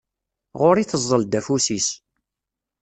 Ɣur-i 0.61 0.83
teẓẓel-d 0.85 1.35
afus-is. 1.39 1.87